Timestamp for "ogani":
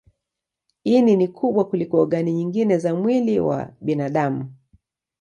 1.99-2.33